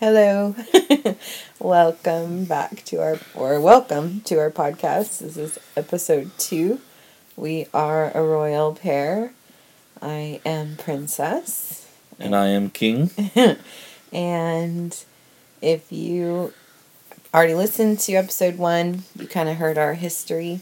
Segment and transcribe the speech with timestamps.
[0.00, 0.54] Hello.
[1.58, 5.18] welcome back to our, or welcome to our podcast.
[5.18, 6.80] This is episode two.
[7.36, 9.34] We are a royal pair.
[10.00, 11.86] I am Princess.
[12.18, 13.10] And I am King.
[14.10, 15.04] and
[15.60, 16.54] if you
[17.34, 20.60] already listened to episode one, you kind of heard our history.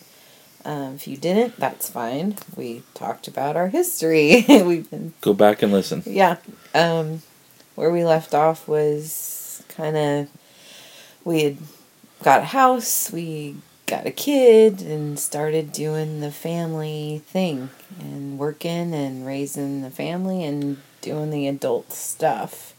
[0.65, 2.35] Um, if you didn't, that's fine.
[2.57, 4.45] We talked about our history.
[4.49, 6.03] We've been go back and listen.
[6.07, 6.39] Yeah.
[6.75, 7.23] Um,
[7.79, 10.29] where we left off was kind of
[11.25, 11.59] we had
[12.25, 13.55] got a house, we
[13.87, 20.43] got a kid, and started doing the family thing and working and raising the family
[20.43, 22.75] and doing the adult stuff.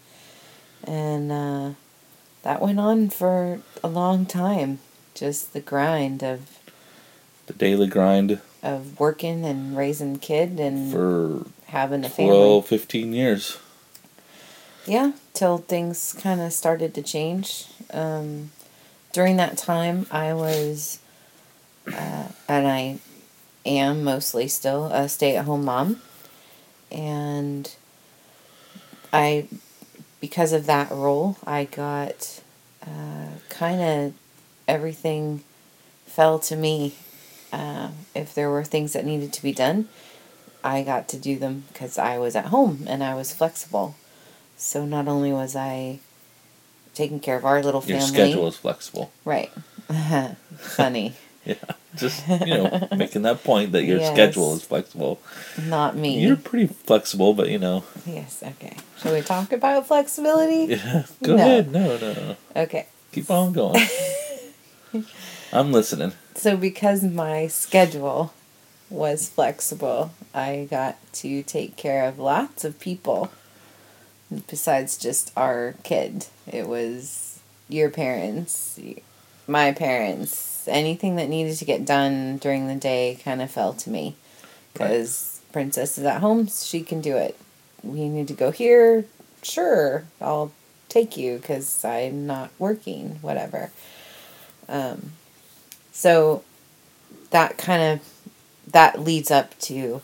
[0.83, 1.69] And uh,
[2.43, 4.79] that went on for a long time.
[5.15, 6.59] Just the grind of
[7.47, 12.77] the daily grind of working and raising kid and for having a 12, family.
[12.77, 13.57] 15 years.
[14.85, 17.65] Yeah, till things kind of started to change.
[17.91, 18.51] Um,
[19.13, 20.99] during that time, I was,
[21.87, 22.99] uh, and I
[23.65, 26.01] am mostly still a stay at home mom.
[26.91, 27.73] And
[29.13, 29.47] I,
[30.19, 32.41] because of that role, I got
[32.81, 34.13] uh, kind of
[34.67, 35.43] everything
[36.05, 36.95] fell to me.
[37.51, 39.89] Uh, if there were things that needed to be done,
[40.63, 43.95] I got to do them because I was at home and I was flexible.
[44.59, 45.99] So not only was I
[46.93, 47.99] taking care of our little family.
[47.99, 49.11] Your schedule is flexible.
[49.23, 49.49] Right.
[50.57, 51.13] Funny.
[51.45, 51.55] yeah.
[51.95, 54.11] Just, you know, making that point that your yes.
[54.11, 55.21] schedule is flexible.
[55.57, 56.19] Not me.
[56.19, 57.85] You're pretty flexible, but you know.
[58.05, 58.75] Yes, okay.
[58.97, 60.75] Shall we talk about flexibility?
[60.79, 61.05] Yeah.
[61.23, 61.41] Go no.
[61.41, 61.71] ahead.
[61.71, 62.35] No, no, no.
[62.55, 62.87] Okay.
[63.13, 63.81] Keep on going.
[65.53, 66.11] I'm listening.
[66.35, 68.33] So because my schedule
[68.89, 73.31] was flexible, I got to take care of lots of people
[74.47, 76.27] besides just our kid.
[76.47, 78.79] It was your parents,
[79.47, 83.89] my parents, anything that needed to get done during the day kind of fell to
[83.89, 84.15] me.
[84.73, 85.53] Because right.
[85.53, 87.37] Princess is at home, she can do it.
[87.83, 89.05] We need to go here,
[89.41, 90.51] sure, I'll
[90.89, 93.71] take you because I'm not working, whatever.
[94.67, 95.13] Um,
[95.91, 96.43] so
[97.31, 98.09] that kind of
[98.67, 100.01] that leads up to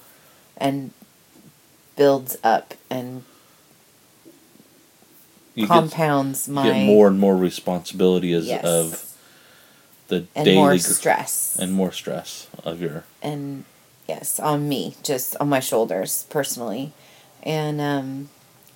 [0.57, 0.91] and
[1.95, 3.23] builds up and
[5.55, 8.63] you compounds get, my get more and more responsibility as yes.
[8.63, 9.11] of
[10.07, 13.65] the and daily more stress and more stress of your and
[14.07, 16.93] yes on me just on my shoulders personally
[17.41, 18.29] and um,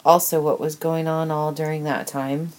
[0.05, 2.51] also what was going on all during that time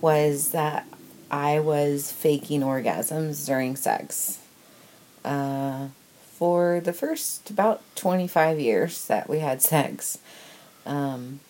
[0.00, 0.86] was that
[1.30, 4.38] I was faking orgasms during sex.
[5.24, 5.88] Uh,
[6.38, 10.18] for the first about 25 years that we had sex,
[10.84, 11.40] um,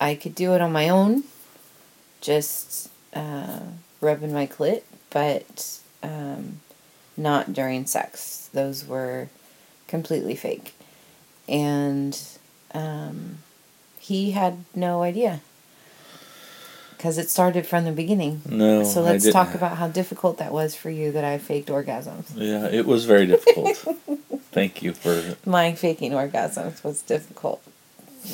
[0.00, 1.24] I could do it on my own,
[2.20, 3.60] just uh,
[4.00, 6.60] rubbing my clit, but um,
[7.16, 8.50] not during sex.
[8.52, 9.28] Those were
[9.88, 10.74] completely fake.
[11.48, 12.20] And
[12.74, 13.38] um,
[13.98, 15.40] he had no idea
[16.96, 18.42] because it started from the beginning.
[18.48, 18.82] No.
[18.82, 22.32] So let's talk about how difficult that was for you that I faked orgasms.
[22.34, 23.76] Yeah, it was very difficult.
[24.52, 25.36] Thank you for.
[25.44, 27.62] My faking orgasms was difficult.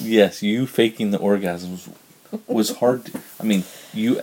[0.00, 1.92] Yes, you faking the orgasms
[2.46, 3.06] was hard.
[3.06, 4.22] To, I mean, you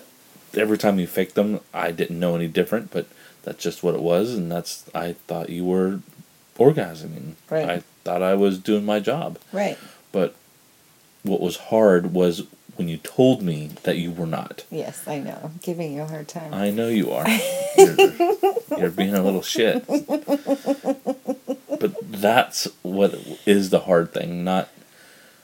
[0.55, 3.07] every time you faked them, I didn't know any different, but
[3.43, 6.01] that's just what it was, and that's I thought you were
[6.57, 7.33] orgasming.
[7.49, 7.69] Right.
[7.69, 9.39] I thought I was doing my job.
[9.51, 9.77] Right.
[10.11, 10.35] But
[11.23, 14.63] what was hard was when you told me that you were not.
[14.71, 15.39] Yes, I know.
[15.43, 16.53] I'm giving you a hard time.
[16.53, 17.27] I know you are.
[17.77, 17.95] you're,
[18.77, 19.85] you're being a little shit.
[21.79, 23.15] But that's what
[23.45, 24.69] is the hard thing, not.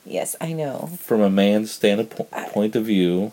[0.05, 0.91] Yes, I know.
[0.99, 3.31] From a man's standpoint point of view,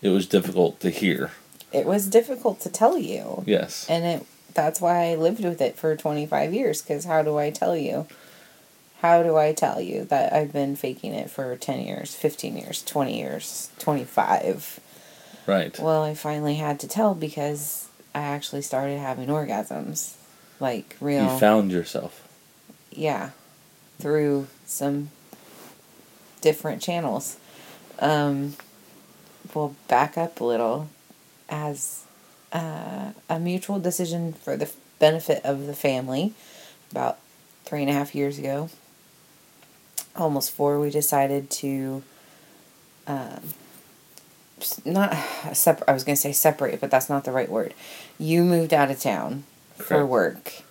[0.00, 1.32] it was difficult to hear.
[1.72, 3.44] It was difficult to tell you.
[3.46, 3.86] Yes.
[3.88, 7.50] And it that's why I lived with it for 25 years cuz how do I
[7.50, 8.06] tell you?
[9.02, 12.82] how do I tell you that I've been faking it for 10 years, 15 years,
[12.84, 14.78] 20 years, 25?
[15.44, 15.76] Right.
[15.80, 20.14] Well, I finally had to tell because I actually started having orgasms.
[20.60, 21.32] Like real.
[21.32, 22.28] You found yourself.
[22.92, 23.30] Yeah.
[23.98, 25.10] Through some
[26.42, 27.38] different channels.
[27.98, 28.56] Um,
[29.54, 30.88] we'll back up a little.
[31.48, 32.04] As
[32.52, 36.34] uh, a mutual decision for the benefit of the family,
[36.90, 37.18] about
[37.64, 38.70] three and a half years ago,
[40.16, 42.02] almost four, we decided to
[43.06, 43.40] um,
[44.84, 45.14] not
[45.52, 45.88] separate.
[45.88, 47.74] I was going to say separate, but that's not the right word.
[48.18, 49.44] You moved out of town
[49.76, 50.62] for work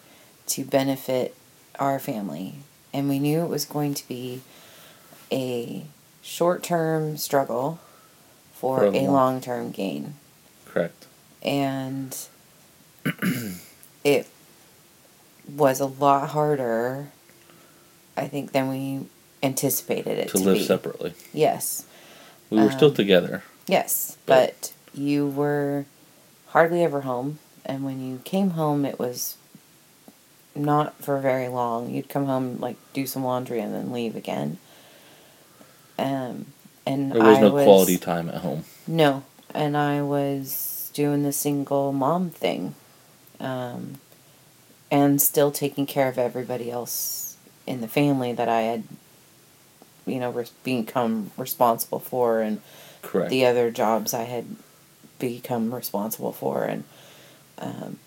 [0.47, 1.35] to benefit
[1.79, 2.55] our family,
[2.93, 4.41] and we knew it was going to be
[5.31, 5.83] a
[6.21, 7.79] short term struggle
[8.53, 10.15] for, For a long- term gain.
[10.65, 11.05] Correct.
[11.41, 12.15] And
[14.03, 14.27] it
[15.55, 17.07] was a lot harder,
[18.15, 19.05] I think, than we
[19.43, 20.63] anticipated it To to, live be.
[20.63, 21.13] separately.
[21.33, 21.85] Yes.
[22.49, 23.43] We were still Um, together.
[23.67, 25.85] Yes, But- but you were
[26.49, 29.37] hardly ever home, and when you came home, it was
[30.53, 31.89] not for very long.
[31.89, 34.57] You'd come home, like do some laundry, and then leave again.
[35.97, 36.47] Um,
[36.85, 38.63] and There was I no was, quality time at home.
[38.87, 39.23] No,
[39.53, 42.75] and I was doing the single mom thing,
[43.39, 43.95] um,
[44.89, 48.83] and still taking care of everybody else in the family that I had,
[50.05, 52.61] you know, res- become responsible for, and
[53.01, 53.29] Correct.
[53.29, 54.45] the other jobs I had
[55.19, 56.83] become responsible for, and
[57.59, 57.99] um,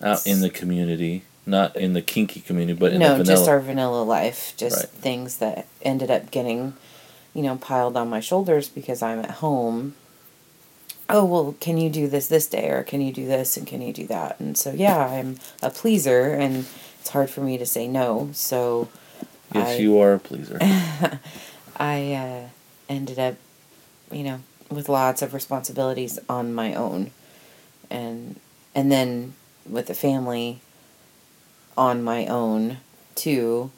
[0.00, 3.36] Out in the community, not in the kinky community, but in no, the vanilla.
[3.38, 4.88] just our vanilla life, just Right.
[4.88, 6.74] things that ended up getting,
[7.34, 9.94] you know, piled on my shoulders because I'm at home.
[11.08, 13.82] Oh well, can you do this this day, or can you do this, and can
[13.82, 14.38] you do that?
[14.40, 16.64] And so yeah, I'm a pleaser, and
[17.00, 18.30] it's hard for me to say no.
[18.32, 18.88] So
[19.52, 20.58] yes, I- you are a pleaser.
[21.76, 22.48] I uh,
[22.88, 23.34] ended up,
[24.10, 24.40] you know,
[24.70, 27.10] with lots of responsibilities on my own,
[27.90, 28.36] and
[28.74, 29.34] and then
[29.68, 30.60] with the family
[31.76, 32.78] on my own
[33.14, 33.70] too.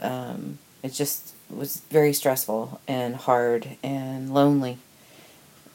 [0.00, 4.78] Um, it just was very stressful and hard and lonely.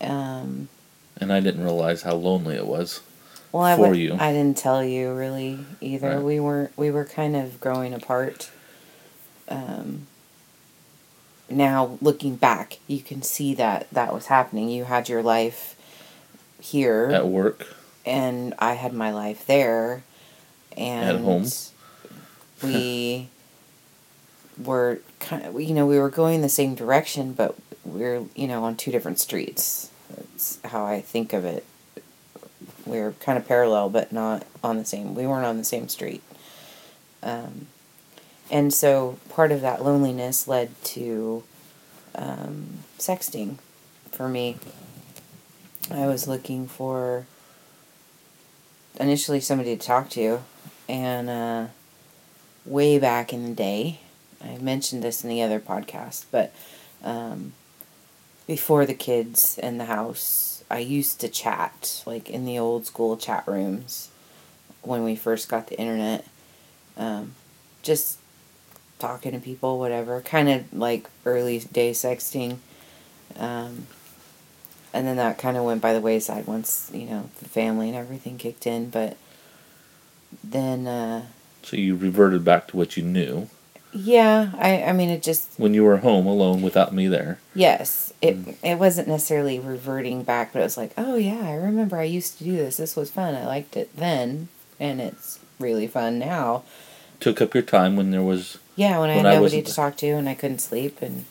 [0.01, 0.69] Um,
[1.19, 3.01] and I didn't realize how lonely it was.
[3.51, 4.15] well, I For would- you.
[4.19, 6.15] I didn't tell you really either.
[6.15, 6.21] Right.
[6.23, 6.77] We weren't.
[6.77, 8.51] We were kind of growing apart.
[9.49, 10.07] Um,
[11.49, 14.69] now looking back, you can see that that was happening.
[14.69, 15.75] You had your life
[16.61, 17.65] here, At work,
[18.05, 20.03] and I had my life there,
[20.77, 21.45] and at home.
[22.63, 23.29] we
[24.57, 27.55] were kind of you know we were going the same direction, but
[27.85, 29.91] we are you know on two different streets.
[30.09, 31.65] That's how I think of it.
[32.85, 35.13] We were kind of parallel, but not on the same.
[35.13, 36.23] We weren't on the same street.
[37.21, 37.67] Um,
[38.49, 41.43] and so part of that loneliness led to
[42.15, 43.57] um, sexting
[44.11, 44.57] for me.
[45.91, 47.25] I was looking for
[48.99, 50.41] initially somebody to talk to,
[50.89, 51.67] and uh,
[52.65, 53.99] way back in the day,
[54.43, 56.51] I mentioned this in the other podcast, but
[57.03, 57.53] um,
[58.47, 63.15] before the kids and the house, I used to chat like in the old school
[63.17, 64.09] chat rooms
[64.81, 66.25] when we first got the internet.
[66.97, 67.35] Um,
[67.83, 68.17] just
[68.97, 72.57] talking to people, whatever, kind of like early day sexting.
[73.37, 73.85] Um,
[74.91, 77.97] and then that kind of went by the wayside once, you know, the family and
[77.97, 78.89] everything kicked in.
[78.89, 79.17] But
[80.43, 81.25] then, uh,
[81.63, 83.49] so you reverted back to what you knew
[83.91, 87.39] yeah, I, I mean, it just, when you were home alone without me there.
[87.55, 91.97] yes, it, it wasn't necessarily reverting back, but it was like, oh yeah, I remember
[91.97, 92.77] I used to do this.
[92.77, 93.33] This was fun.
[93.33, 94.49] I liked it then,
[94.79, 96.63] and it's really fun now.
[97.19, 99.75] Took up your time when there was Yeah, when I When had nobody wasn't to
[99.75, 101.25] talk to and I couldn't sleep and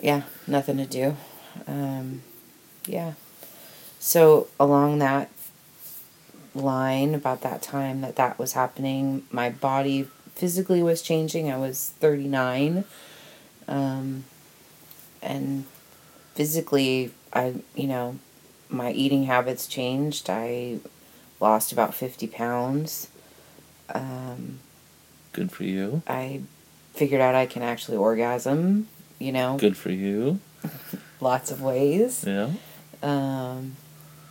[0.00, 1.16] yeah, nothing to do.
[1.66, 2.22] Um,
[2.86, 3.14] yeah.
[3.98, 5.28] So along that
[6.56, 11.50] line about that time that that was happening, my body physically was changing.
[11.50, 12.84] I was 39.
[13.68, 14.24] Um,
[15.22, 15.64] and
[16.34, 18.18] physically I, you know,
[18.68, 20.28] my eating habits changed.
[20.30, 20.78] I
[21.40, 23.08] lost about 50 pounds.
[23.94, 24.60] Um,
[25.32, 26.02] good for you.
[26.06, 26.42] I
[26.94, 28.88] figured out I can actually orgasm,
[29.18, 30.40] you know, Good for you.
[31.20, 32.24] lots of ways.
[32.26, 32.50] Yeah.
[33.02, 33.76] Um,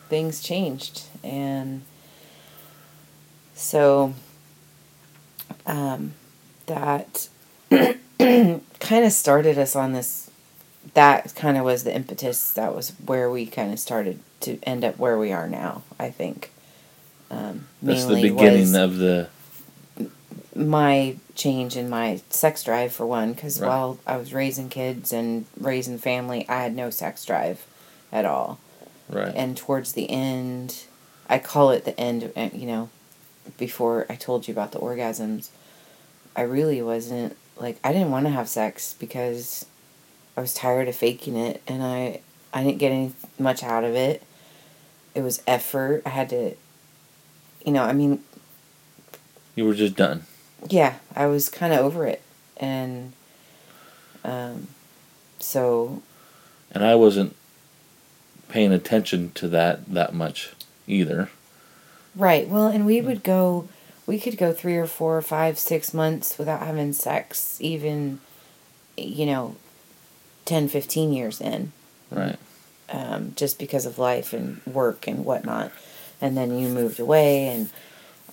[0.10, 1.04] things changed.
[1.24, 1.84] And
[3.56, 4.14] so
[5.66, 6.14] um,
[6.68, 7.30] that
[7.70, 10.30] kind of started us on this.
[10.94, 12.54] That kind of was the impetus.
[12.54, 16.10] That was where we kind of started to end up where we are now, I
[16.12, 16.52] think.
[17.32, 19.30] Um, That's the beginning of the
[20.56, 23.68] my change in my sex drive for one because Right.
[23.68, 27.66] while i was raising kids and raising family i had no sex drive
[28.12, 28.58] at all
[29.10, 29.34] right.
[29.36, 30.86] and towards the end
[31.30, 32.90] i call it the end uh, you know
[33.58, 35.50] before i told you about the orgasms
[36.36, 39.66] i really wasn't like i didn't want to have sex because
[40.36, 42.20] i was tired of faking it and i
[42.54, 44.24] i didn't get any much out of it
[45.14, 46.54] it was effort i had to
[47.66, 48.24] you know i mean
[49.56, 50.24] you were just done.
[50.70, 52.22] yeah, I was kind of over it,
[52.58, 53.14] and
[54.24, 54.68] um,
[55.40, 56.04] so
[56.72, 57.36] And I wasn't
[58.50, 60.52] paying attention to that that much
[60.88, 61.30] either.
[62.16, 62.48] Right.
[62.48, 63.68] Well, and we would go,
[64.08, 68.20] we could go three or four or five, six months without having sex, even,
[68.98, 69.56] you know,
[70.46, 71.72] 10, 15 years in.
[72.12, 72.38] Right.
[72.90, 75.72] um, just because of life and work and whatnot.
[76.22, 77.70] And then you moved away, and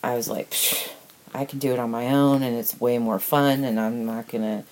[0.04, 0.90] I was like, "Psh,
[1.34, 3.64] I can do it on my own, and it's way more fun.
[3.64, 4.62] And I'm not gonna.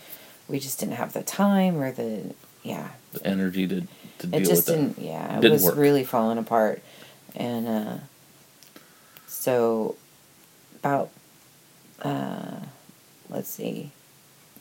[0.48, 2.88] We just didn't have the time or the yeah.
[3.12, 3.80] The energy to
[4.18, 4.98] to It just didn't.
[4.98, 5.04] it.
[5.06, 5.76] Yeah, it Didn't was work.
[5.76, 6.82] really falling apart,
[7.34, 7.94] and uh,
[9.40, 9.96] so
[10.82, 11.08] about
[12.02, 12.60] uh,
[13.30, 13.90] let's see,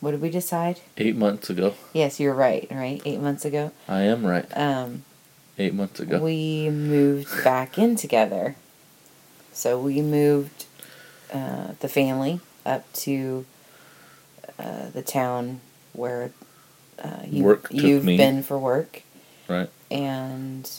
[0.00, 0.80] what did we decide?
[0.96, 1.74] Eight months ago.
[1.92, 2.66] Yes, you're right.
[2.70, 3.72] Right, eight months ago.
[3.88, 4.46] I am right.
[4.56, 5.04] Um,
[5.58, 6.18] Eight months ago.
[6.20, 8.56] we moved back in together.
[9.52, 10.64] So we moved
[11.32, 13.44] uh, the family up to
[14.58, 15.60] uh, the town
[15.92, 16.32] where
[17.02, 18.16] uh, you, work you've me.
[18.16, 19.02] been for work.
[19.48, 19.68] right.
[19.90, 20.70] And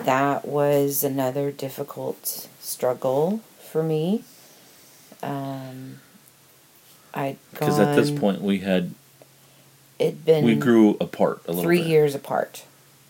[0.00, 4.24] that was another difficult struggle for me.
[5.22, 6.00] Um,
[7.14, 8.94] I'd Because at this point we had
[9.98, 11.86] it'd been we grew apart a little three bit.
[11.88, 12.64] years apart.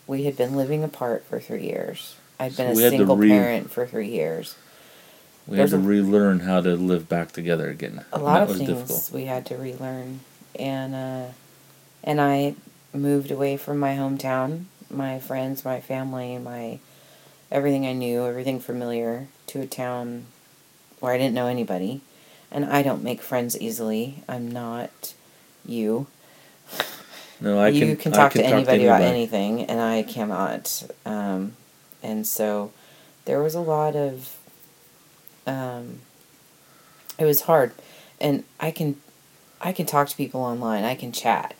[0.05, 2.15] We had been living apart for three years.
[2.39, 4.55] I'd been So a we had to single re- parent for three years.
[5.47, 8.05] We had to a- relearn how to live back together again.
[8.13, 9.11] A lot that of was things difficult.
[9.11, 10.19] we had to relearn,
[10.59, 11.25] and uh,
[12.03, 12.55] and I
[12.93, 16.79] moved away from my hometown, my friends, my family, my
[17.51, 20.25] everything I knew, everything familiar, to a town
[20.99, 22.01] where I didn't know anybody,
[22.51, 24.23] and I don't make friends easily.
[24.27, 25.13] I'm not
[25.65, 26.07] you.
[27.41, 27.79] No, I can.
[27.79, 30.83] you can, can talk can to anybody about anything, and I cannot.
[31.05, 31.53] Um,
[32.01, 32.71] and so
[33.25, 34.37] there was a lot of.
[35.45, 35.99] Um,
[37.19, 37.73] it was hard,
[38.21, 38.95] and I can,
[39.61, 40.85] I can talk to people online.
[40.85, 41.53] I can chat.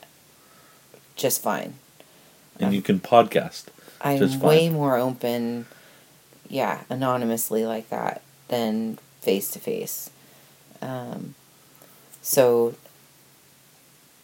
[1.17, 1.75] Just fine.
[2.59, 3.65] And you can podcast.
[4.01, 5.65] I'm way more open,
[6.49, 10.09] yeah, anonymously like that than face to face.
[10.81, 11.35] Um,
[12.21, 12.75] so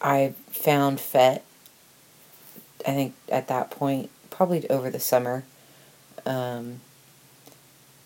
[0.00, 1.44] I found FET,
[2.86, 5.44] I think at that point, probably over the summer.
[6.26, 6.80] Um,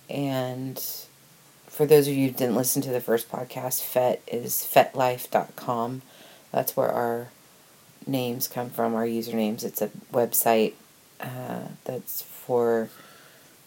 [0.09, 0.83] and
[1.67, 6.03] for those of you who didn't listen to the first podcast, FET is fetlife.com.
[6.53, 7.29] That's where our
[8.07, 9.65] names come from, our usernames.
[9.65, 10.75] It's a website
[11.21, 12.89] uh, that's for,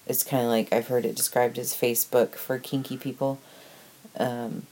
[0.06, 3.40] it's kind of like I've heard it described as Facebook for kinky people.
[4.18, 4.64] Um,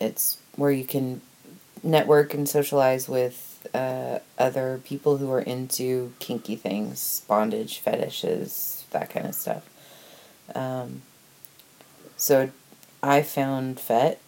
[0.00, 1.20] it's where you can
[1.82, 9.10] network and socialize with uh, other people who are into kinky things, bondage, fetishes, that
[9.10, 9.68] kind of stuff.
[10.54, 11.02] Um,
[12.16, 12.50] so
[13.02, 14.20] I found FET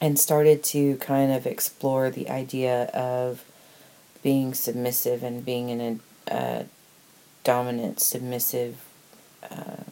[0.00, 3.44] and started to kind of explore the idea of
[4.22, 6.66] being submissive and being in a
[7.44, 8.76] dominant, submissive
[9.50, 9.84] uh,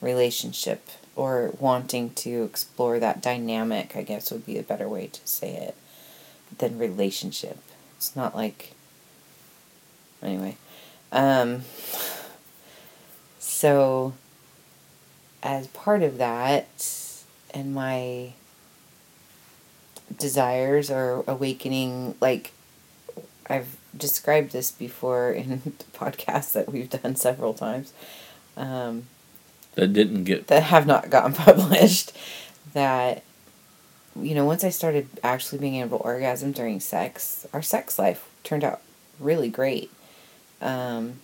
[0.00, 5.20] relationship or wanting to explore that dynamic, I guess would be a better way to
[5.24, 5.74] say it
[6.58, 7.58] than relationship.
[7.96, 8.72] It's not like.
[10.22, 10.56] Anyway.
[11.10, 11.62] Um,
[13.38, 14.12] so,
[15.42, 16.66] as part of that,
[17.54, 18.34] and my
[20.18, 22.52] desires or awakening, like
[23.48, 27.92] I've described this before in the podcasts that we've done several times.
[28.56, 29.04] Um,
[29.74, 32.12] That didn't get that have not gotten published
[32.72, 33.22] that
[34.20, 38.28] you know once i started actually being able to orgasm during sex our sex life
[38.44, 38.80] turned out
[39.20, 39.90] really great
[40.62, 41.14] um,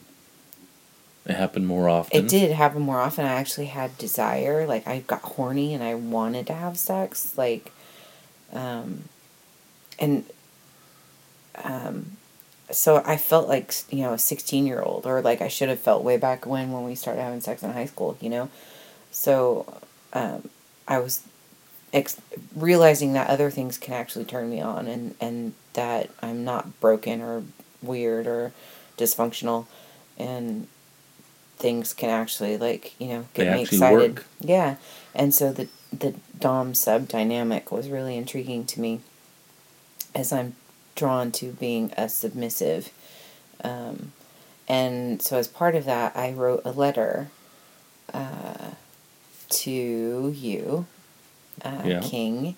[1.24, 2.24] it happened more often.
[2.24, 5.94] it did happen more often i actually had desire like i got horny and i
[5.94, 7.72] wanted to have sex like
[8.52, 9.04] um,
[9.98, 10.24] and
[11.64, 12.16] um,
[12.70, 15.78] so i felt like you know a 16 year old or like i should have
[15.80, 18.48] felt way back when when we started having sex in high school you know?
[19.10, 19.80] So
[20.12, 20.48] um,
[20.88, 21.22] i was
[21.92, 22.20] ex-
[22.56, 27.20] realizing that other things can actually turn me on and and that i'm not broken
[27.20, 27.42] or
[27.82, 28.52] weird or
[28.96, 29.66] dysfunctional
[30.18, 30.66] and
[31.58, 34.14] things can actually like you know get They me excited.
[34.16, 34.26] work.
[34.40, 34.76] yeah.
[35.14, 39.00] And so the the dom sub dynamic was really intriguing to me
[40.14, 40.54] as i'm
[40.94, 42.90] drawn to being a submissive
[43.64, 44.12] um,
[44.68, 47.28] and so as part of that i wrote a letter
[48.14, 48.70] uh,
[49.48, 50.86] to you
[51.64, 52.00] uh, Yeah.
[52.00, 52.56] king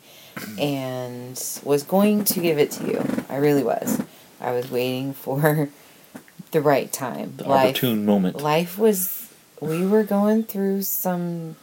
[0.58, 4.00] and was going to give it to you i really was
[4.40, 5.68] i was waiting for
[6.52, 8.40] the right time the life opportune moment.
[8.40, 9.28] life was
[9.60, 11.56] we were going through some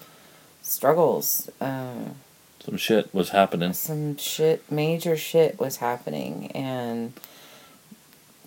[0.72, 2.06] struggles uh,
[2.66, 3.74] Some shit was happening.
[3.74, 7.14] some shit major shit was happening and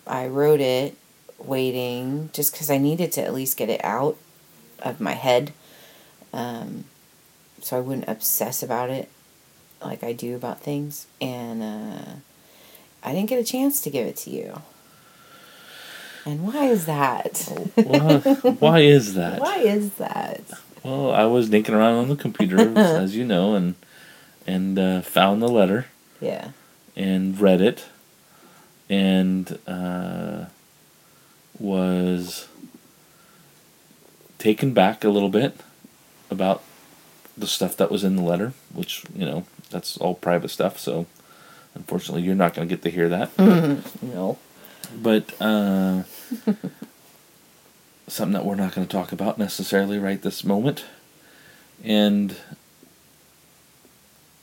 [0.07, 0.97] i wrote it
[1.39, 4.17] waiting just because i needed to at least get it out
[4.83, 5.53] of my head
[6.33, 6.85] um,
[7.61, 9.09] so i wouldn't obsess about it
[9.85, 12.13] like i do about things and uh,
[13.03, 14.61] i didn't get a chance to give it to you
[16.27, 17.37] And why is that?
[17.75, 18.19] why,
[18.65, 19.41] why is that?
[19.47, 20.41] Why is that?
[20.85, 23.75] Well, I was dinking around on the computer, as you know, and
[24.47, 25.87] and uh, found the letter
[26.21, 26.49] Yeah.
[26.95, 27.87] and read it,
[28.91, 30.45] and uh,
[31.59, 32.47] was
[34.39, 35.59] taken back a little bit
[36.31, 36.63] about
[37.37, 40.79] the stuff that was in the letter, which you know that's all private stuff.
[40.79, 41.07] So,
[41.75, 43.31] unfortunately, you're not going to get to hear that.
[44.03, 44.39] No.
[45.03, 46.03] But uh,
[48.07, 50.85] something that we're not going to talk about necessarily right this moment,
[51.83, 52.37] and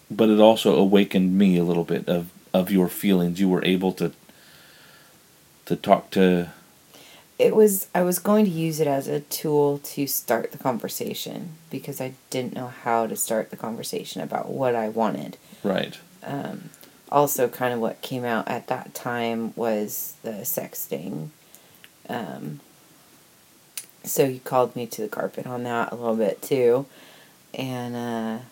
[0.09, 3.39] but it also awakened me a little bit of of your feelings.
[3.39, 4.11] You were able to
[5.65, 6.49] to talk to
[7.39, 11.53] It was I was going to use it as a tool to start the conversation
[11.69, 15.37] because I didn't know how to start the conversation about what I wanted.
[15.63, 15.97] right.
[16.23, 16.69] Um,
[17.11, 21.29] also, kind of what came out at that time was the sexting.
[22.07, 22.61] Um,
[24.03, 26.85] so he called me to the carpet on that a little bit too,
[27.53, 28.43] and uh,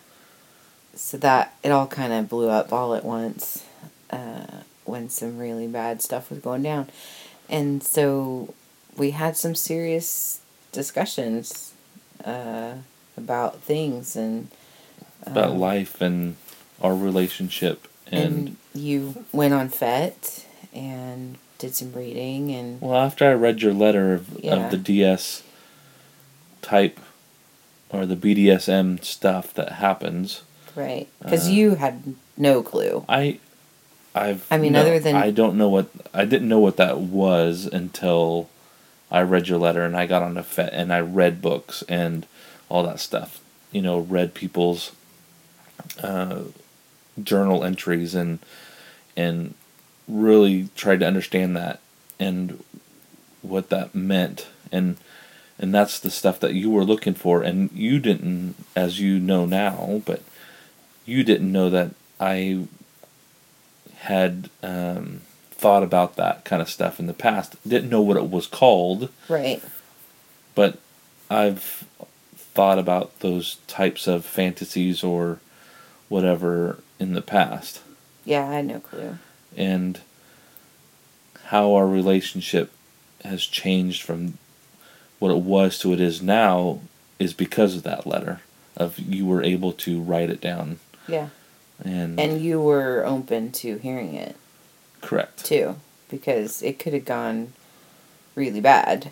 [0.94, 3.64] so that it all kind of blew up all at once
[4.10, 6.88] uh, when some really bad stuff was going down,
[7.48, 8.54] and so
[8.96, 10.40] we had some serious
[10.72, 11.72] discussions
[12.24, 12.74] uh,
[13.16, 14.48] about things and
[15.26, 16.36] About um, life and
[16.80, 23.28] our relationship and, and you went on FET and did some reading and well after
[23.28, 24.54] I read your letter of, Yeah.
[24.66, 25.42] of the DS
[26.62, 26.98] type
[27.90, 30.42] or the BDSM stuff that happens.
[30.76, 33.38] right because Uh, you had no clue I,
[34.14, 34.46] I've.
[34.50, 37.66] I mean, no- other than- I don't know what I didn't know what that was
[37.66, 38.48] until
[39.10, 42.26] I read your letter and I got on the FET and I read books and
[42.68, 43.40] all that stuff.
[43.72, 44.92] You know, read people's
[46.02, 46.42] uh,
[47.22, 48.38] journal entries and
[49.16, 49.54] and
[50.10, 51.80] really tried to understand that
[52.18, 52.62] and
[53.42, 54.46] what that meant.
[54.72, 54.96] And
[55.58, 57.42] and that's the stuff that you were looking for.
[57.42, 60.22] And you didn't as you know now but
[61.06, 62.60] you didn't know that i
[64.00, 65.20] had um,
[65.50, 67.56] thought about that kind of stuff in the past.
[67.68, 69.10] Didn't know what it was called.
[69.28, 69.62] Right.
[70.54, 70.78] But
[71.30, 71.84] i've
[72.34, 75.38] thought about those types of fantasies or
[76.08, 77.80] whatever in the past.
[78.24, 79.18] Yeah i had no clue
[79.56, 80.00] and
[81.46, 82.72] how our relationship
[83.24, 84.38] has changed from
[85.18, 86.80] what it was to what it is now
[87.18, 88.40] is because of that letter
[88.76, 90.78] of you were able to write it down.
[91.06, 91.28] Yeah.
[91.82, 94.36] And, and you were open to hearing it.
[95.00, 95.44] Correct.
[95.44, 95.76] Too
[96.10, 97.52] because it could have gone
[98.34, 99.10] really bad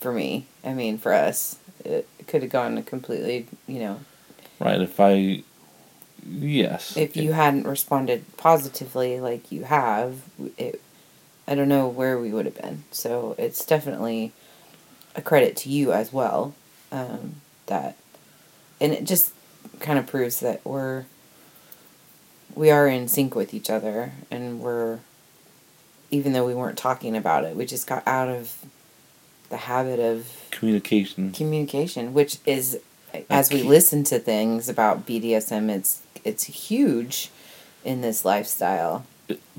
[0.00, 0.46] for me.
[0.64, 4.00] I mean for us it could have gone completely you know
[4.58, 5.42] right if i
[6.28, 6.96] yes.
[6.96, 10.22] If you hadn't responded positively like you have
[10.56, 10.80] it
[11.48, 12.84] i don't know where we would have been.
[12.90, 14.32] So it's definitely
[15.14, 16.54] a credit to you as well
[16.92, 17.36] um,
[17.66, 17.96] that
[18.80, 19.32] and it just
[19.80, 21.04] kind of proves that we're
[22.54, 25.00] we are in sync with each other and we're
[26.10, 28.64] even though we weren't talking about it we just got out of
[29.48, 31.32] the habit of communication.
[31.32, 32.80] communication, which is
[33.30, 37.30] as we listen to things about BDSM, it's it's huge
[37.84, 39.04] in this lifestyle.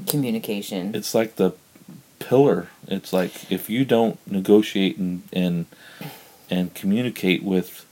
[0.08, 0.96] Communication.
[0.96, 1.52] it's like the
[2.20, 5.66] pillar it's like if you don't negotiate and and
[6.50, 7.86] and communicate with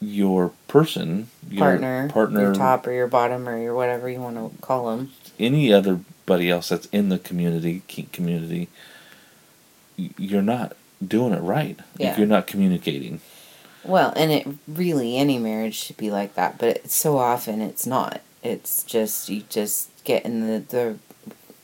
[0.00, 4.36] your person your partner, partner your top or your bottom or your whatever you want
[4.36, 5.10] to call them.
[5.38, 8.68] any otherybody else that's in the community kink community
[9.96, 10.76] you're not
[11.06, 12.10] doing it right Yeah.
[12.12, 13.20] if you're not communicating
[13.86, 17.86] Well, and it really any marriage should be like that, but it's so often it's
[17.86, 18.20] not.
[18.42, 20.98] It's just you just get in the the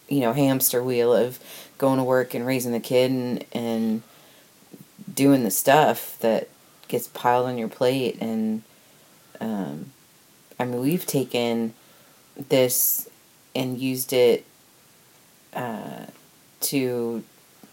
[0.09, 1.39] you know hamster wheel of
[1.79, 4.03] going to work and raising the kid and and
[5.13, 6.49] doing the stuff that
[6.89, 8.63] gets piled on your plate and
[9.41, 9.93] um
[10.59, 11.75] I mean we've taken
[12.49, 13.09] this
[13.55, 14.45] and used it
[15.55, 16.07] uh
[16.61, 17.25] to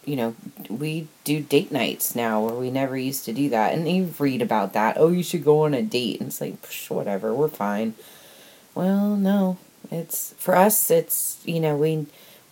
[0.10, 0.36] you know,
[0.72, 3.76] we do date nights now where we never used to do that.
[3.76, 4.98] And you read about that.
[4.98, 6.20] Oh, you should go on a date.
[6.20, 7.94] And it's like, psh, whatever, we're fine.
[8.74, 9.58] Well, no.
[9.92, 12.08] It's, for us, it's, you know, we,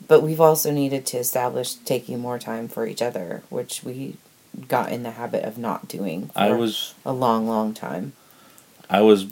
[0.08, 4.18] but we've also needed to establish taking more time for each other, which we
[4.68, 8.14] got in the habit of not doing for i was a long, long time.
[8.90, 9.28] i was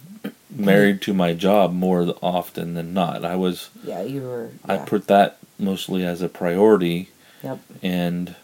[0.52, 4.52] married to my job more often than not i was Yeah, you were.
[4.66, 7.10] i put that mostly as a priority
[7.43, 7.60] Yep.
[7.84, 8.36] and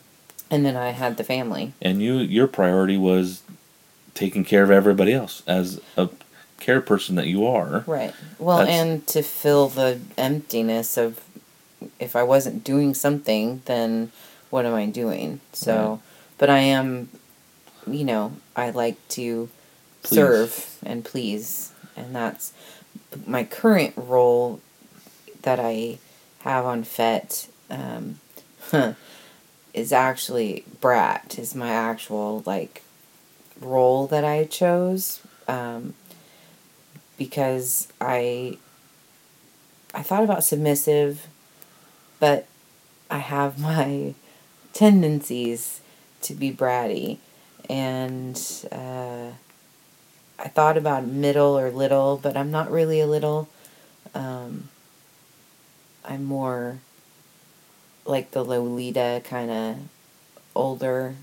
[0.49, 1.73] And then I had the family.
[1.81, 3.41] and you your priority was
[4.13, 6.09] taking care of everybody else as a
[6.59, 8.13] care person that you are Right.
[8.37, 11.21] Well, That's- and to fill the emptiness of
[11.99, 14.11] if I wasn't doing something, then
[14.51, 15.39] what am I doing?
[15.53, 15.99] So, Right.
[16.37, 17.09] but I am,
[17.87, 19.49] you know, I like to
[20.03, 20.15] Please.
[20.15, 22.51] serve and please, and that's
[23.25, 24.59] my current role
[25.41, 25.97] that I
[26.41, 27.47] have on FET.
[27.71, 28.19] Um,
[29.73, 32.83] is actually brat is my actual like
[33.59, 35.93] role that I chose um,
[37.17, 38.57] because I
[39.93, 41.27] I thought about submissive,
[42.19, 42.47] but
[43.09, 44.13] I have my
[44.73, 45.81] tendencies
[46.21, 47.17] to be bratty,
[47.69, 48.39] and
[48.71, 49.31] uh,
[50.39, 53.49] I thought about middle or little, but I'm not really a little.
[54.13, 54.69] Um,
[56.03, 56.79] I'm more
[58.11, 59.77] like the Lolita kind of
[60.53, 61.15] older.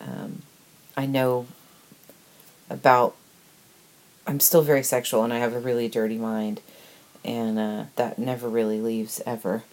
[0.00, 0.42] Um,
[0.96, 1.46] I know
[2.70, 3.14] about.
[4.26, 6.62] I'm still very sexual, and I have a really dirty mind,
[7.24, 9.64] and uh, that never really leaves ever,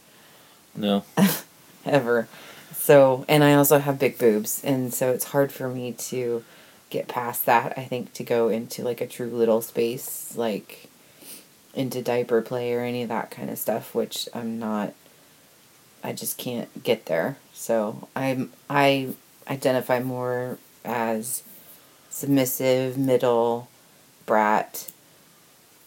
[0.75, 1.05] No.
[1.85, 2.27] ever.
[2.75, 6.43] So, and I also have big boobs, and so it's hard for me to
[6.89, 7.77] get past that.
[7.77, 10.89] I think to go into like a true little space, like
[11.73, 14.93] into diaper play or any of that kind of stuff, which I'm not.
[16.03, 17.37] I just can't get there.
[17.53, 19.09] So I'm I
[19.47, 21.43] identify more as
[22.09, 23.69] submissive, middle,
[24.25, 24.91] brat.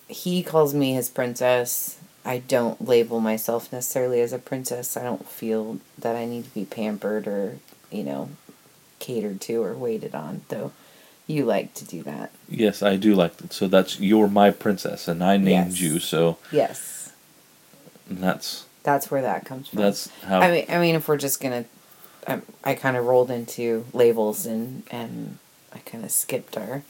[0.09, 1.99] He calls me his princess.
[2.25, 4.97] I don't label myself necessarily as a princess.
[4.97, 7.59] I don't feel that I need to be pampered or,
[7.91, 8.31] you know,
[8.99, 10.73] catered to or waited on, though
[11.27, 12.31] you like to do that.
[12.49, 13.53] Yes, I do like that.
[13.53, 15.81] So that's you're my princess, and I named Yes.
[15.81, 16.01] you.
[16.01, 17.13] So Yes.
[18.09, 19.81] and that's That's where that comes from.
[19.81, 20.41] that's how.
[20.41, 21.65] I mean, I mean, if we're just gonna,
[22.27, 25.39] um, I, I kind of rolled into labels and and
[25.73, 26.83] I kind of skipped our.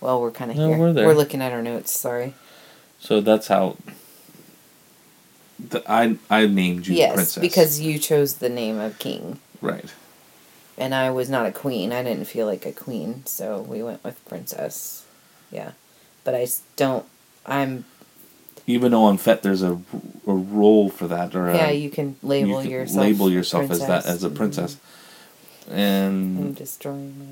[0.00, 0.78] Well, we're kind of No, here.
[0.78, 1.06] we're there.
[1.06, 1.90] We're looking at our notes.
[1.92, 2.34] Sorry.
[3.00, 3.76] so that's how.
[5.58, 9.84] The, I I named you yes, princess because you chose the name of king, right.
[10.76, 11.92] and I was not a queen.
[11.92, 15.04] I didn't feel like a queen, so we went with princess.
[15.52, 15.72] Yeah,
[16.24, 17.06] but I don't.
[17.46, 17.84] I'm.
[18.66, 19.72] Even though on FET there's a,
[20.26, 22.98] a role for that or a, yeah, you can label you can yourself.
[22.98, 24.76] label yourself as that as a princess,
[25.68, 27.24] I'm and destroying my.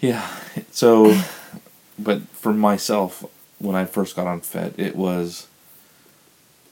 [0.00, 0.26] yeah.
[0.70, 1.18] So,
[1.98, 3.24] but for myself,
[3.58, 5.48] when I first got on FET, it was.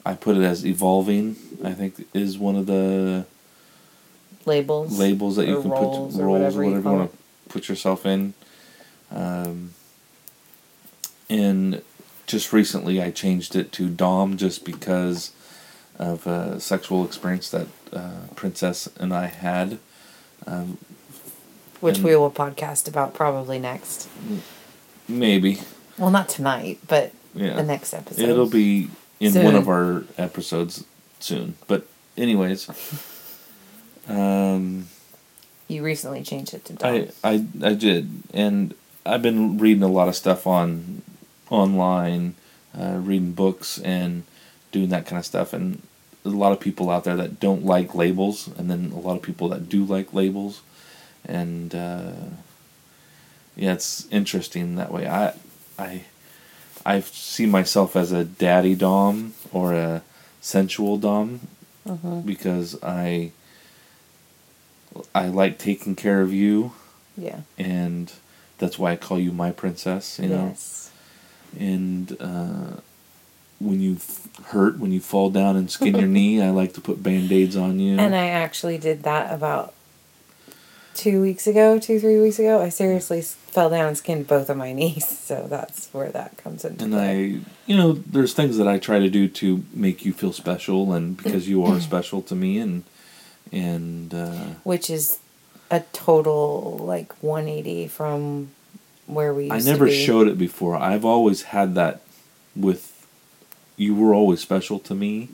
[0.03, 1.35] I put it as evolving.
[1.63, 3.25] I think is one of the
[4.45, 4.97] labels.
[4.97, 7.11] labels that you can roles put or roles whatever or you whatever you call want
[7.11, 8.33] to put yourself in.
[9.11, 9.73] Um,
[11.29, 11.81] and
[12.31, 15.31] just recently, I changed it to Dom just because
[15.99, 19.77] of a sexual experience that uh, Princess and I had.
[20.47, 20.77] Um,
[21.81, 24.07] which we will podcast about probably next.
[25.07, 25.61] maybe,
[25.97, 27.55] Well, not tonight, but yeah.
[27.55, 28.29] the next episode.
[28.29, 28.89] It'll be
[29.19, 29.45] in Soon.
[29.45, 30.85] one of our episodes
[31.19, 31.55] soon.
[31.67, 31.85] But
[32.17, 32.69] anyways,
[34.07, 34.87] um,
[35.67, 36.93] You recently changed it to Dom.
[36.93, 38.73] I, I I did, and
[39.05, 41.01] I've been reading a lot of stuff on
[41.51, 42.33] online,
[42.77, 44.23] uh, reading books and
[44.71, 45.53] doing that kind of stuff.
[45.53, 45.81] And
[46.23, 49.15] there's a lot of people out there that don't like labels, and then a lot
[49.17, 50.61] of people that do like labels,
[51.25, 52.11] and uh,
[53.55, 55.07] yeah, it's interesting that way.
[55.07, 55.33] I
[55.77, 56.03] I
[56.85, 60.01] I see myself as a daddy dom or a
[60.41, 61.41] sensual dom
[61.87, 62.25] Mhm.
[62.25, 63.31] because I
[65.15, 66.73] I like taking care of you
[67.17, 67.41] Yeah.
[67.57, 68.11] and
[68.59, 70.47] that's why I call you my princess, you know.
[70.49, 70.90] Yes.
[71.59, 72.79] And uh,
[73.59, 73.97] when you
[74.45, 77.55] hurt, when you fall down and skin your knee, I like to put band aids
[77.55, 77.97] on you.
[77.97, 79.73] And I actually did that about
[80.93, 82.61] two weeks ago, two, three weeks ago.
[82.61, 85.07] I seriously fell down and skinned both of my knees.
[85.07, 87.09] So that's where that comes into and play.
[87.09, 90.93] I, you know, there's things that I try to do to make you feel special,
[90.93, 92.83] and because you are special to me, and
[93.51, 95.19] and uh, Which is
[95.69, 98.51] a total like 180 from
[99.11, 100.75] where we used I never showed it before.
[100.75, 102.01] I've always had that
[102.55, 103.07] with
[103.77, 105.29] you were always special to me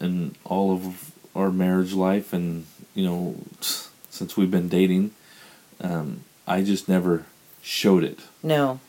[0.00, 3.36] in all of our marriage life and you know
[4.10, 5.12] since we've been dating
[5.80, 7.24] um, I just never
[7.62, 8.20] showed it.
[8.42, 8.80] No.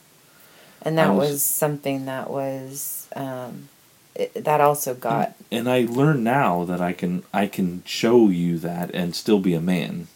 [0.82, 3.70] And that was- was, something that was, um,
[4.16, 8.58] it, that also got, And I learn now that I can I can show you
[8.60, 10.08] that and still be a man.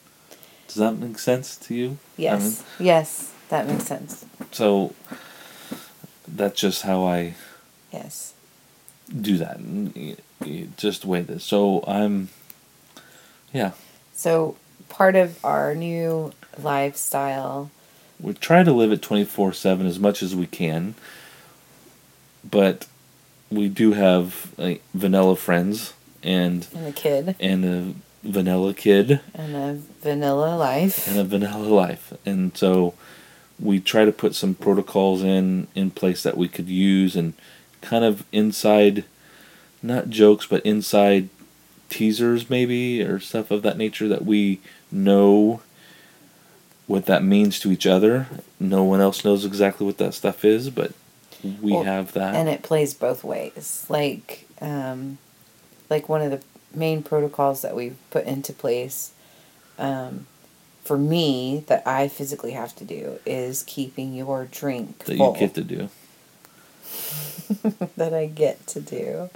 [0.68, 1.98] Does that make sense to you?
[2.18, 4.26] yes, I mean, yes, that makes sense.
[4.52, 4.94] so
[6.28, 7.36] that's just how I
[7.94, 8.34] Yes.
[9.22, 9.58] do that.
[9.58, 11.44] and y- y- Just way this.
[11.44, 12.30] So I'm,
[13.54, 13.72] yeah.
[14.14, 14.56] So
[14.90, 17.70] part of our new lifestyle,
[18.20, 20.96] We try to live it twenty four seven as much as we can,
[22.50, 22.88] but
[23.52, 27.36] we do have like vanilla friends, and And a kid.
[27.40, 31.08] and a vanilla kid And a vanilla life.
[31.08, 32.14] and a vanilla life.
[32.26, 32.94] And so
[33.60, 37.34] we try to put some protocols in in place that we could use and
[37.82, 39.06] kind of inside
[39.82, 41.30] not jokes but inside
[41.90, 44.60] teasers maybe or stuff of that nature that we
[44.92, 45.62] know
[46.88, 48.28] what that means to each other.
[48.60, 50.92] No one else knows exactly what that stuff is, but
[51.44, 52.36] we Well, have that.
[52.36, 55.18] and it plays both ways like um,
[55.90, 56.42] like one of the
[56.78, 59.12] main protocols that we've put into place
[59.80, 60.26] um,
[60.86, 65.40] for me that i physically have to do is keeping your drink that full you
[65.40, 65.90] get to do.
[67.98, 69.30] that i get to do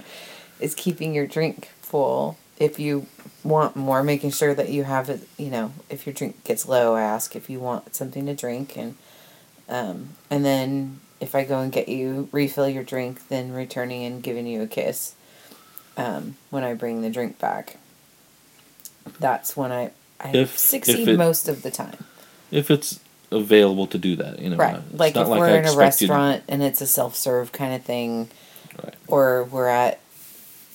[0.58, 3.06] is keeping your drink full if you
[3.42, 6.94] want more making sure that you have it you know if your drink gets low
[6.94, 8.96] I ask if you want something to drink and
[9.70, 14.22] um, and then if I go and get you refill your drink, then returning and
[14.22, 15.14] giving you a kiss
[15.96, 17.76] um, when I bring the drink back.
[19.18, 22.04] That's when I I If- succeed if it- most of the time.
[22.50, 24.56] If it's available to do that, you know.
[24.56, 26.80] Right, like not if like we're I in a expect you to- restaurant and it's
[26.80, 28.28] a self serve kind of thing,
[28.82, 28.94] Right.
[29.06, 30.00] or we're at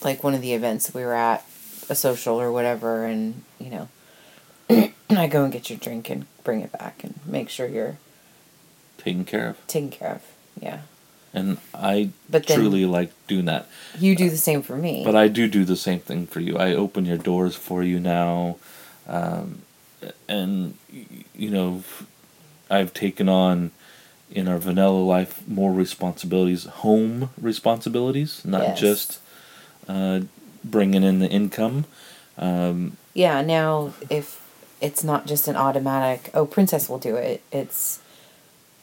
[0.01, 1.45] like one of the events we were at,
[1.89, 3.87] a social or whatever, and you know,
[5.09, 7.97] I go and get your drink and bring it back and make sure you're
[8.97, 9.67] taken care of.
[9.67, 10.21] taken care of.
[10.61, 10.79] Yeah,
[11.33, 13.67] And I But truly like doing that.
[13.99, 15.03] you do uh, the same for me.
[15.03, 16.57] But I do do the same thing for you.
[16.57, 18.55] I open your doors for you now.
[19.07, 19.61] Um,
[20.27, 20.77] and,
[21.35, 21.83] you know,
[22.69, 23.71] I've taken on
[24.31, 28.79] in our vanilla life more responsibilities, home responsibilities, not Yes.
[28.79, 29.19] just
[29.87, 30.21] uh,
[30.63, 31.85] bringing in the income.
[32.37, 34.41] Um, Yeah, now if
[34.81, 37.99] it's not just an automatic, oh, Princess will do it, it's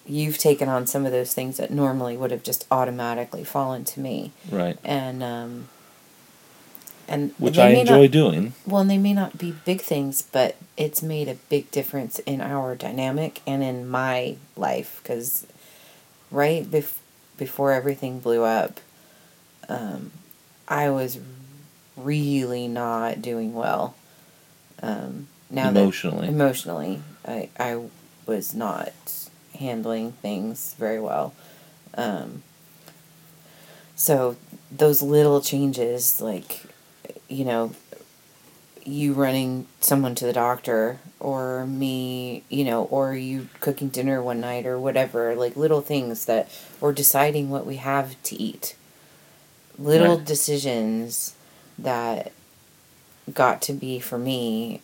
[0.06, 4.00] you've taken on some of those things that normally would have just automatically fallen to
[4.00, 4.32] me.
[4.50, 4.76] right.
[4.84, 5.68] And, um,
[7.12, 8.54] and Which I enjoy not, doing.
[8.66, 12.40] Well, and they may not be big things, but it's made a big difference in
[12.40, 15.46] our dynamic and in my life because
[16.30, 16.96] right bef-
[17.36, 18.80] before everything blew up,
[19.68, 20.10] um,
[20.66, 21.18] I was
[21.98, 23.94] really not doing well.
[24.82, 26.28] Um, now Emotionally.
[26.28, 27.84] that emotionally, I I
[28.24, 28.94] was not
[29.58, 31.34] handling things very well.
[31.94, 32.42] Um,
[33.94, 34.36] so
[34.74, 36.62] those little changes, like
[37.32, 37.72] you know,
[38.84, 44.40] you running someone to the doctor or me, you know, or you cooking dinner one
[44.40, 48.74] night or whatever, like little things that or deciding what we have to eat.
[49.78, 50.26] Little Right.
[50.26, 51.34] decisions
[51.78, 52.32] that
[53.32, 54.80] got to be for me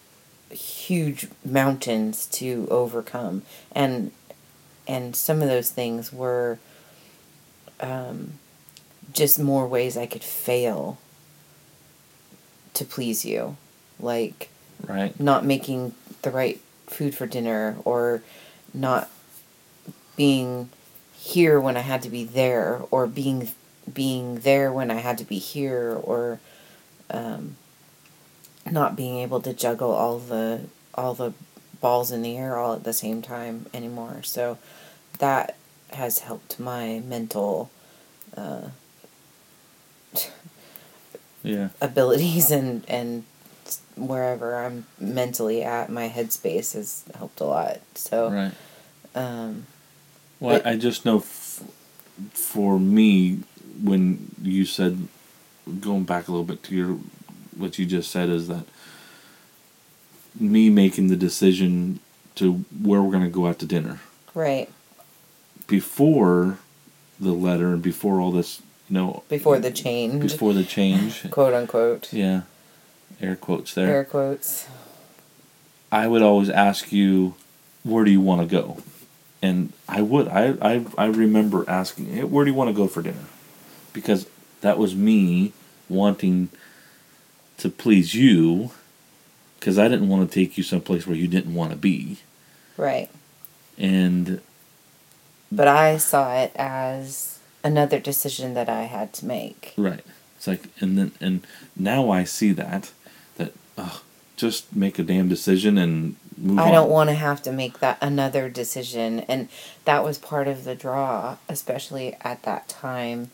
[0.50, 4.10] huge mountains to overcome and
[4.88, 6.58] and some of those things were
[7.80, 8.32] um,
[9.12, 10.98] just more ways I could fail
[12.78, 13.56] to please you
[14.00, 14.48] like
[14.86, 15.18] Right.
[15.18, 18.22] not making the right food for dinner or
[18.72, 19.10] not
[20.16, 20.70] being
[21.14, 23.48] here when I had to be there or being
[23.92, 26.38] being there when I had to be here or
[27.10, 27.56] um,
[28.70, 30.62] not being able to juggle all the
[30.94, 31.32] all the
[31.80, 34.22] balls in the air all at the same time anymore.
[34.22, 34.58] So
[35.18, 35.56] that
[35.92, 37.70] has helped my mental
[38.36, 38.68] uh,
[41.48, 41.68] Yeah.
[41.80, 43.24] abilities and and
[43.96, 47.80] wherever I'm mentally at, my headspace has helped a lot.
[47.94, 48.52] So, Right.
[49.14, 49.66] um,
[50.40, 51.62] Well, I just know f-
[52.32, 53.40] for me,
[53.82, 55.08] when you said,
[55.80, 56.98] going back a little bit to your,
[57.56, 58.64] what you just said is that
[60.38, 61.98] me making the decision
[62.36, 63.98] to where we're going to go out to dinner
[64.34, 64.70] right
[65.66, 66.58] before
[67.18, 71.30] the letter and before all this, you know, before uh, the change, before the change,
[71.30, 72.42] quote unquote, yeah,
[73.20, 73.88] air quotes there.
[73.88, 74.66] air quotes.
[75.90, 77.34] I would always ask you,
[77.82, 78.78] where do you want to go?
[79.40, 80.28] And I would.
[80.28, 83.24] I, I, I remember asking, hey, where do you want to go for dinner?
[83.92, 84.26] Because
[84.60, 85.52] that was me
[85.88, 86.50] wanting
[87.58, 88.72] to please you
[89.58, 92.18] because I didn't want to take you someplace where you didn't want to be.
[92.76, 93.10] Right.
[93.76, 94.40] And
[95.50, 97.37] But I saw it as
[97.68, 99.74] another decision that I had to make.
[99.76, 100.04] right.
[100.36, 101.44] It's like and then and
[101.76, 102.92] now I see that
[103.36, 104.00] that ugh,
[104.36, 106.72] just make a damn decision and move I on.
[106.72, 109.20] don't want to have to make that another decision.
[109.20, 109.48] And
[109.84, 113.30] that was part of the draw, especially at that time.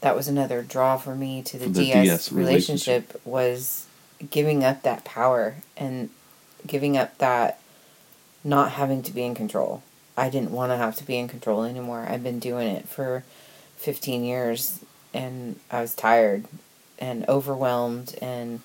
[0.00, 3.86] That was another draw for me to the, the DS, DS relationship, was
[4.30, 6.10] giving up that power and
[6.66, 7.60] giving up that
[8.42, 9.82] not having to be in control.
[10.16, 12.06] I didn't want to have to be in control anymore.
[12.08, 13.24] I've been doing it for
[13.78, 14.80] 15 years
[15.12, 16.44] and I was tired
[16.98, 18.60] and overwhelmed and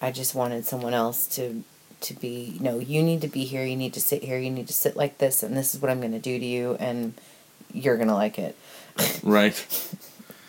[0.00, 1.64] I just wanted someone else to
[2.00, 4.66] to be no you need to be here you need to sit here you need
[4.66, 7.14] to sit like this and this is what I'm going to do to you and
[7.72, 8.56] you're going to like it
[9.22, 9.56] Right.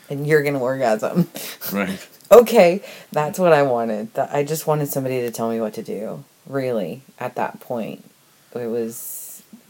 [0.09, 1.29] and you're going to orgasm
[1.71, 2.05] Right.
[2.31, 6.25] okay that's what I wanted I just wanted somebody to tell me what to do
[6.45, 8.03] really at that point
[8.53, 9.24] it was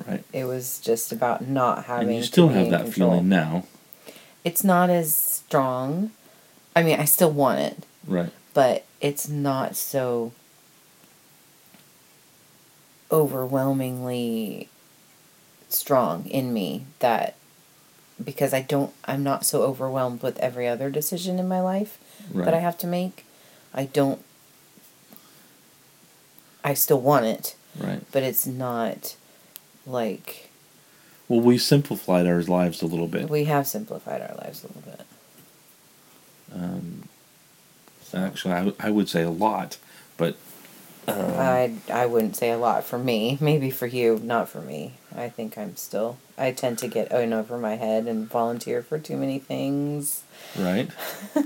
[0.07, 0.23] Right.
[0.33, 3.11] it was just about not having And you still have that control.
[3.11, 3.65] feeling now.
[4.43, 6.11] it's not as strong
[6.75, 8.31] I mean I still want it Right.
[8.53, 10.31] but it's not so
[13.11, 14.69] overwhelmingly
[15.69, 17.35] strong in me that
[18.23, 21.97] because I don't I'm not so overwhelmed with every other decision in my life
[22.31, 22.45] Right.
[22.45, 23.25] that I have to make.
[23.73, 24.21] I don't
[26.63, 28.01] I still want it, Right.
[28.11, 29.15] but it's not
[29.85, 30.49] like
[31.27, 33.29] Well, we simplified our lives a little bit.
[33.29, 35.01] we have simplified our lives a little bit.
[36.53, 37.03] Um,
[38.13, 39.77] actually, I, w- I would say a lot,
[40.17, 40.37] but
[41.07, 43.37] um, I I wouldn't say a lot for me.
[43.41, 44.93] Maybe for you, not for me.
[45.15, 46.17] I think I'm still.
[46.37, 50.23] I tend to get in over my head and volunteer for too many things.
[50.57, 50.89] right.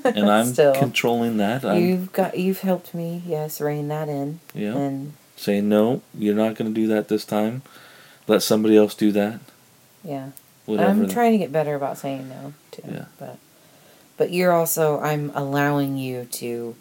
[0.03, 0.73] And I'm Still.
[0.75, 1.63] controlling that.
[1.65, 2.37] I'm You've got.
[2.37, 3.21] You've helped me.
[3.25, 4.39] Yes, rein that in.
[4.53, 6.01] yeah And say no.
[6.17, 7.61] You're not going to do that this time.
[8.29, 9.39] Let somebody else do that.
[10.03, 10.29] yeah,
[10.65, 10.89] Whatever.
[10.89, 12.83] I'm trying to get better about saying no too.
[12.87, 13.05] Yeah.
[13.19, 13.37] But
[14.17, 14.99] but you're also.
[14.99, 16.75] I'm allowing you to.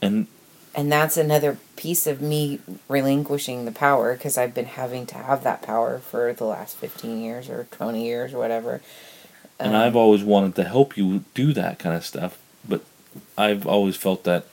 [0.00, 0.26] and
[0.74, 5.42] And that's another piece of me relinquishing the power because I've been having to have
[5.42, 8.80] that power for the last 15 years or 20 years or whatever.
[9.58, 12.82] and Um, I've always wanted to help you do that kind of stuff, but
[13.36, 14.46] I've always felt that.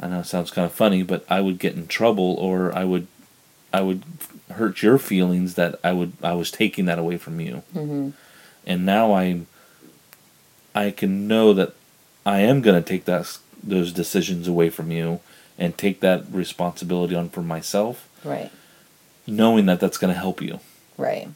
[0.00, 2.84] I know it sounds kind of funny, but I would get in trouble, or I
[2.84, 3.08] would,
[3.72, 4.02] I would
[4.52, 8.12] hurt your feelings that I would I was taking that away from you, mhm.
[8.66, 9.40] and now I.
[10.74, 11.72] I can know that
[12.24, 15.18] I am going to take that those decisions away from you,
[15.58, 18.50] and take that responsibility on for myself, Right.
[19.26, 20.60] knowing that that's going to help you.
[20.96, 21.28] Right.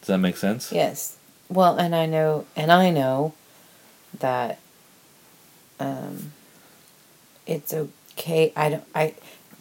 [0.00, 0.72] Does that make sense?
[0.72, 1.16] Yes.
[1.50, 3.34] Well, and I know, and I know
[4.20, 4.58] that
[5.78, 6.32] um,
[7.46, 8.52] it's okay.
[8.56, 8.84] I don't.
[8.94, 9.14] I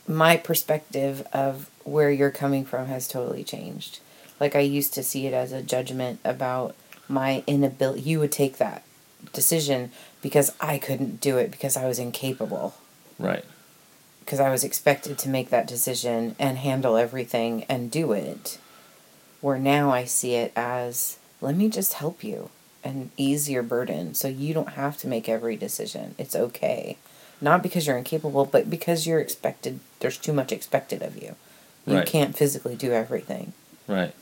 [0.08, 4.00] my perspective of where you're coming from has totally changed.
[4.39, 6.76] Like I used to see it as a judgment about
[7.08, 8.02] my inability.
[8.02, 8.84] You would take that
[9.34, 9.91] decision
[10.22, 12.76] because I couldn't do it because I was incapable.
[13.20, 13.46] Right.
[14.20, 18.60] Because I was expected to make that decision and handle everything and do it.
[19.41, 22.50] Where now I see it as let me just help you
[22.84, 26.15] and ease your burden so you don't have to make every decision.
[26.17, 26.98] It's okay.
[27.39, 31.36] Not because you're incapable, but because you're expected, there's too much expected of you.
[31.86, 32.08] You Right.
[32.08, 33.54] can't physically do everything.
[33.88, 34.13] Right.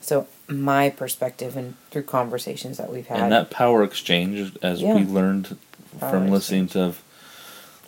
[0.00, 4.94] So, my perspective and through conversations that we've had, and that power exchange, as Yeah.
[4.94, 5.56] we learned
[5.98, 6.94] Power from listening to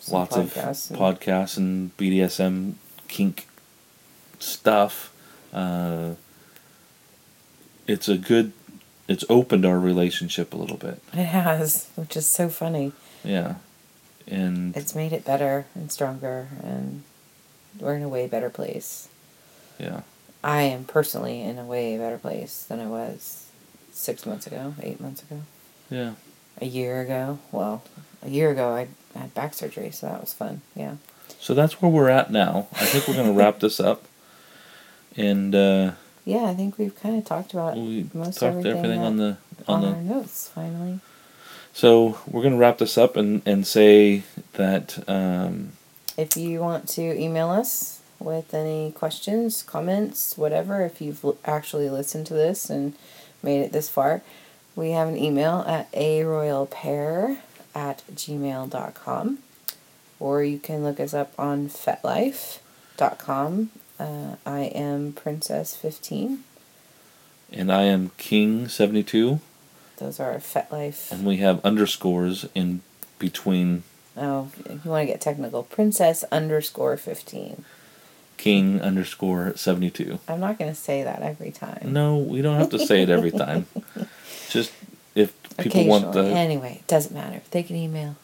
[0.01, 2.75] some lots podcasts of and- podcasts and BDSM
[3.07, 3.47] kink
[4.39, 5.11] stuff,
[5.53, 6.11] uh,
[7.87, 8.51] it's a good.
[9.07, 11.01] It's opened our relationship a little bit.
[11.13, 12.91] it has, which is so funny.
[13.23, 13.55] Yeah,
[14.29, 17.03] and It's made it better and stronger, and
[17.79, 19.07] we're in a way better place.
[19.79, 20.01] yeah,
[20.43, 23.47] I am personally in a way better place than I was
[23.91, 25.41] six months ago, eight months ago,
[25.89, 26.13] yeah.
[26.61, 27.39] a year ago.
[27.51, 27.83] Well,
[28.23, 28.87] a year ago I
[29.17, 30.61] had back surgery, so that was fun.
[30.75, 30.95] Yeah.
[31.39, 32.67] So that's where we're at now.
[32.73, 34.05] I think we're gonna wrap this up,
[35.15, 35.91] and uh,
[36.25, 39.37] Yeah, I think we've kind of talked about we most talked everything, everything on the
[39.67, 40.99] on on the our notes finally.
[41.73, 45.71] So we're gonna wrap this up and, and say that um,
[46.17, 51.89] If you want to email us with any questions, comments, whatever, if you've l- actually
[51.89, 52.93] listened to this and
[53.41, 54.21] made it this far,
[54.75, 57.37] we have an email at a royal pair
[57.73, 59.39] at gmail.com.
[60.19, 63.69] Or you can look us up on fetlife.com.
[63.97, 66.39] Uh, I am Princess15.
[67.53, 69.39] and I am King seventy two,
[69.99, 71.11] Those are FetLife.
[71.11, 72.81] and we have underscores in
[73.19, 73.83] between
[74.17, 77.63] Oh, if you want to get technical, Princess underscore 15.
[78.37, 80.19] King underscore seventy two.
[80.27, 81.91] I'm not going to say that every time.
[81.93, 83.65] No, we don't have to say it every time.
[84.49, 84.71] Just
[85.13, 87.41] if people want the, Anyway, it doesn't matter.
[87.51, 88.15] They can email.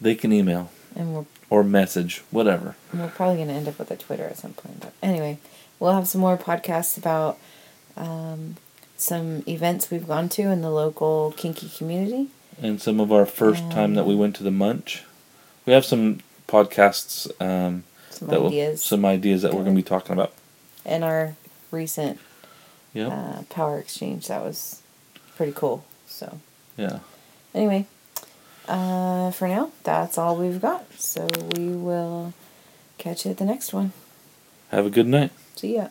[0.00, 2.76] they can email And we're, or message, whatever.
[2.92, 4.80] we're probably going to end up with a Twitter at some point.
[4.80, 5.38] But anyway,
[5.80, 7.38] we'll have some more podcasts about
[7.96, 8.56] um,
[8.96, 12.28] some events we've gone to in the local kinky community.
[12.62, 15.02] And some of our first time that we went to the Munch,
[15.66, 18.82] we have some podcasts um, Some that will, ideas.
[18.82, 20.32] some ideas that we're going to be talking about.
[20.84, 21.34] and our
[21.70, 22.18] recent
[22.92, 23.10] Yep.
[23.10, 24.28] uh, power exchange.
[24.28, 24.80] That was
[25.36, 25.84] pretty cool.
[26.06, 26.38] So,
[26.76, 27.00] yeah.
[27.52, 27.86] anyway,
[28.68, 30.84] Uh, for now, that's all we've got.
[30.96, 31.26] So
[31.56, 32.32] we will
[32.98, 33.92] catch you at the next one.
[34.70, 35.32] Have a good night.
[35.56, 35.88] See ya.